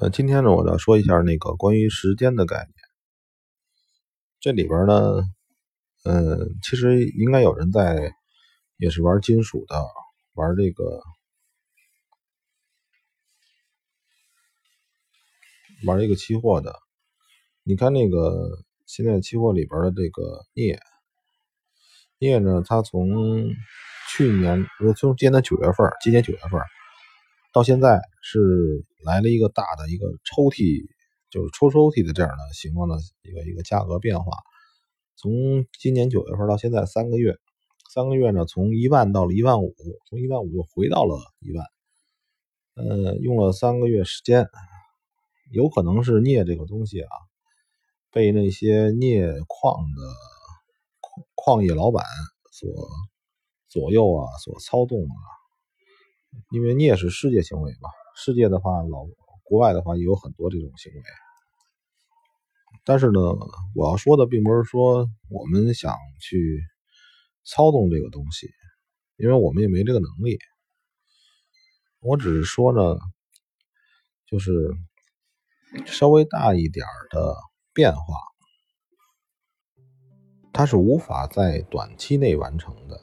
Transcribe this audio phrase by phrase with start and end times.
[0.00, 2.74] 呃，今天呢，我要说一下那个关于时间的概念。
[4.40, 5.20] 这里边呢，
[6.04, 8.10] 嗯，其实应该有人在，
[8.78, 9.76] 也是玩金属的，
[10.32, 11.02] 玩这个，
[15.86, 16.74] 玩这个期货的。
[17.62, 20.80] 你看那个现在期货里边的这个镍，
[22.18, 23.50] 镍呢，它从
[24.08, 26.58] 去年，呃，从今年的九月份，今年九月份。
[27.52, 30.86] 到现在是来了一个大的一个抽屉，
[31.30, 34.32] 就是抽抽屉的这样的形状的一个一个价格变化。
[35.16, 37.36] 从今年九月份到现在三个月，
[37.92, 39.74] 三个月呢，从一万到了一万五，
[40.08, 41.66] 从一万五又回到了一万。
[42.74, 44.48] 呃，用了三个月时间，
[45.50, 47.10] 有可能是镍这个东西啊，
[48.10, 50.02] 被那些镍矿的
[51.34, 52.04] 矿业老板
[52.52, 52.70] 所
[53.68, 55.16] 左右啊，所操纵啊。
[56.52, 57.90] 因为镍是世界行为嘛，
[58.22, 59.06] 世界的话，老
[59.44, 61.00] 国外的话也有很多这种行为。
[62.84, 63.18] 但是呢，
[63.74, 66.62] 我要说的并不是说我们想去
[67.46, 68.50] 操纵这个东西，
[69.16, 70.38] 因为我们也没这个能力。
[72.00, 72.98] 我只是说呢，
[74.26, 74.52] 就是
[75.86, 77.34] 稍微大一点的
[77.72, 78.02] 变化，
[80.52, 83.00] 它是无法在短期内完成的。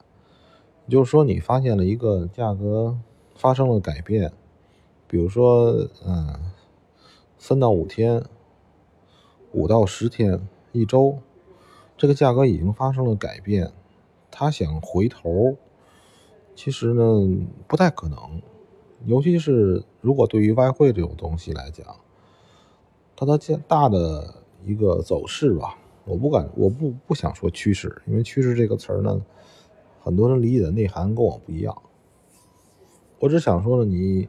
[0.88, 3.00] 就是说，你发现了一个价格。
[3.40, 4.34] 发生了改变，
[5.08, 6.36] 比如说，嗯，
[7.38, 8.24] 三到五天，
[9.54, 11.20] 五到十天，一周，
[11.96, 13.72] 这个价格已经发生了改变，
[14.30, 15.56] 他想回头，
[16.56, 18.42] 其实呢不太可能，
[19.06, 21.86] 尤其是如果对于外汇这种东西来讲，
[23.16, 29.22] 它的大的一个走势吧，我不敢，我不不想说趋势，因为趋势这个词儿呢，
[30.02, 31.82] 很多人理解的内涵跟我不一样。
[33.20, 34.28] 我只想说呢，你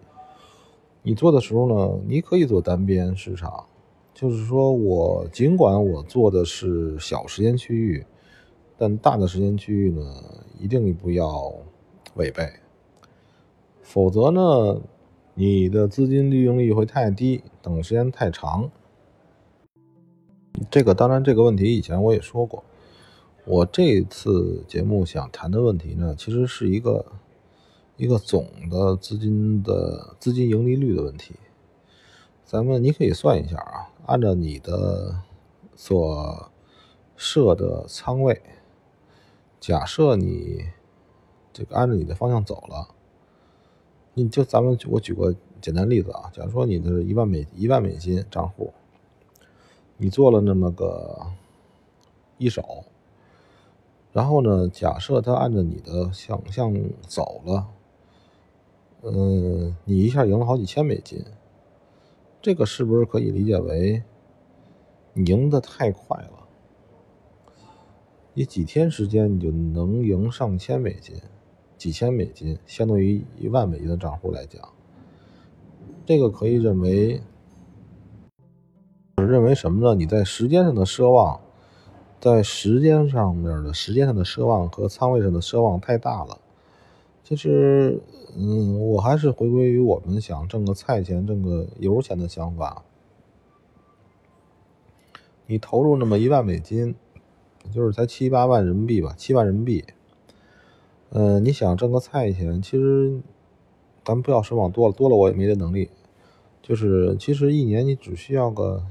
[1.08, 3.64] 你做的时候呢，你可以做单边市场，
[4.12, 8.04] 就是说我尽管我做的是小时间区域，
[8.76, 10.04] 但大的时间区域呢，
[10.60, 11.54] 一定不要
[12.16, 12.46] 违背，
[13.80, 14.82] 否则呢，
[15.32, 18.70] 你的资金利用率会太低，等时间太长。
[20.70, 22.62] 这个当然这个问题以前我也说过，
[23.46, 27.06] 我这次节目想谈的问题呢，其实是一个。
[27.98, 31.34] 一个总的资金的资金盈利率的问题，
[32.44, 35.20] 咱们你可以算一下啊，按照你的
[35.74, 36.48] 所
[37.16, 38.40] 设的仓位，
[39.58, 40.68] 假设你
[41.52, 42.94] 这个按照你的方向走了，
[44.14, 48.72] 你就咱们我举个简单例子啊，假如说你的一万美一万美金账户，
[49.96, 51.32] 你做了那么个
[52.36, 52.84] 一手，
[54.12, 56.72] 然后呢，假设它按照你的想象
[57.02, 57.66] 走了。
[59.02, 61.24] 嗯，你一下赢了好几千美金，
[62.42, 64.02] 这个是不是可以理解为
[65.12, 66.48] 你赢得太快了？
[68.34, 71.14] 你几天时间你就能赢上千美金，
[71.76, 74.60] 几千美金，相当于一万美金的账户来讲，
[76.04, 77.20] 这个可以认为，
[79.16, 79.94] 认为什么呢？
[79.94, 81.40] 你在时间上的奢望，
[82.20, 86.40] 在时间上面的时间上的奢望和仓位上的奢望太大了。
[87.28, 88.00] 其实，
[88.38, 92.82] 嗯，我还是回归于我们想挣个菜钱、挣个油钱的想法。
[95.46, 96.94] 你投入那么一万美金，
[97.70, 99.84] 就是才七八万人民币吧，七万人民币。
[101.10, 103.20] 嗯，你想挣个菜钱，其实
[104.02, 105.90] 咱们不要奢望多了，多了我也没这能力。
[106.62, 108.86] 就是，其实一年你只需要个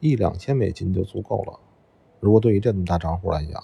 [0.00, 1.60] 一两千美金就足够了。
[2.18, 3.62] 如果对于这么大账户来讲。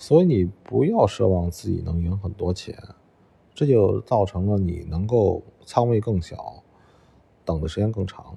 [0.00, 2.74] 所以你不要奢望自己能赢很多钱，
[3.54, 6.62] 这就造成了你能够仓位更小，
[7.44, 8.34] 等的时间更长。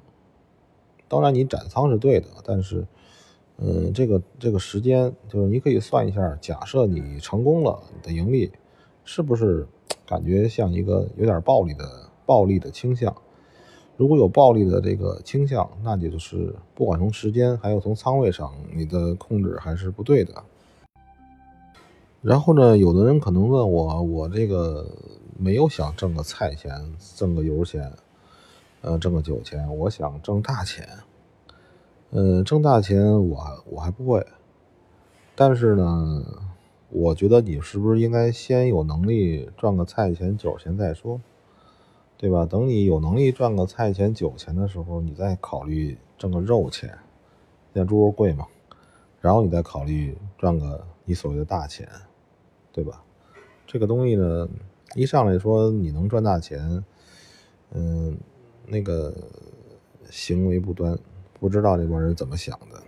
[1.08, 2.86] 当然你斩仓是对的，但是，
[3.60, 8.52] 嗯，这个这个时间就是你可以算一下，假设你成功了，你的盈利
[9.06, 9.66] 是不是
[10.06, 13.16] 感觉像一个有点暴力的暴力的倾向？
[13.96, 20.44] 如果有暴力的这个倾向，那你就是不管从时间还有从仓位上，你的控制还是不对的。
[22.24, 24.90] 然后呢，有的人可能问我，我这个
[25.38, 26.72] 没有想挣个菜钱，
[27.18, 27.92] 挣个油钱，
[28.80, 30.88] 呃，挣个酒钱，我想挣大钱。
[32.12, 34.26] 嗯，挣大钱我我还不会，
[35.36, 36.24] 但是呢，
[36.92, 41.20] 我觉得你是不是应该先有能力赚个菜钱、酒钱再说，
[42.16, 42.46] 对吧？
[42.46, 46.88] 等你有能力赚个菜钱、酒钱的时候，你再考虑挣个肉钱，
[47.74, 48.48] 现在猪肉贵嘛，
[49.20, 51.86] 然后你再考虑赚个你所谓的大钱。
[52.74, 53.02] 对吧？
[53.66, 54.50] 这个东西呢，
[54.96, 56.84] 一上来说你能赚大钱，
[57.72, 58.18] 嗯，
[58.66, 59.16] 那个
[60.10, 60.98] 行为不端，
[61.40, 62.84] 不知道这帮人怎么想的。